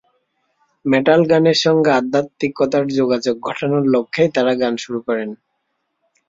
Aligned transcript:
Metal 0.85 1.21
গানের 1.27 1.57
সঙ্গে 1.65 1.91
আধ্যাত্মিকতার 1.99 2.85
যোগাযোগ 2.97 3.35
ঘটানোর 3.47 3.83
লক্ষ্যেই 3.93 4.29
তাঁরা 4.35 4.53
গান 4.61 4.73
শুরু 4.77 4.99
করেন। 5.07 5.29